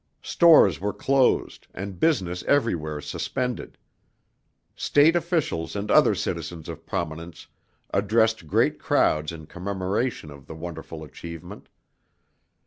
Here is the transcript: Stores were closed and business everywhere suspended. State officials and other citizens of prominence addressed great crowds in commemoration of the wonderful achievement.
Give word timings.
Stores 0.23 0.79
were 0.81 0.93
closed 0.93 1.67
and 1.75 1.99
business 1.99 2.41
everywhere 2.47 3.01
suspended. 3.01 3.77
State 4.75 5.15
officials 5.15 5.75
and 5.75 5.91
other 5.91 6.15
citizens 6.15 6.67
of 6.67 6.87
prominence 6.87 7.45
addressed 7.93 8.47
great 8.47 8.79
crowds 8.79 9.31
in 9.31 9.45
commemoration 9.45 10.31
of 10.31 10.47
the 10.47 10.55
wonderful 10.55 11.03
achievement. 11.03 11.69